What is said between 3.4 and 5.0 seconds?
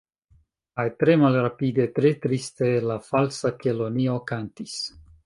Kelonio kantis.